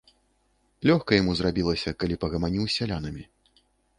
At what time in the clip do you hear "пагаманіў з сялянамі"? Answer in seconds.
2.23-3.23